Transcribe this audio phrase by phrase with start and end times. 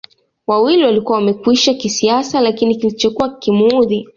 [0.47, 4.09] wawili walikuwa wamekwisha kisiasa Lakini kilichokuwa kikimuudhi